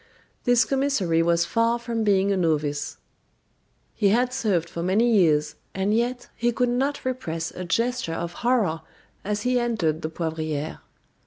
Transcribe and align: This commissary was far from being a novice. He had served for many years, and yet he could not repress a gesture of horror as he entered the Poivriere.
This 0.45 0.65
commissary 0.65 1.21
was 1.21 1.45
far 1.45 1.77
from 1.77 2.03
being 2.03 2.31
a 2.31 2.35
novice. 2.37 2.97
He 3.93 4.07
had 4.09 4.33
served 4.33 4.67
for 4.67 4.81
many 4.81 5.07
years, 5.07 5.53
and 5.75 5.93
yet 5.93 6.27
he 6.35 6.51
could 6.51 6.69
not 6.69 7.05
repress 7.05 7.51
a 7.51 7.65
gesture 7.65 8.13
of 8.15 8.33
horror 8.41 8.81
as 9.23 9.43
he 9.43 9.59
entered 9.59 10.01
the 10.01 10.09
Poivriere. 10.09 10.79